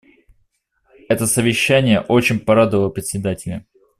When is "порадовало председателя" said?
2.39-3.67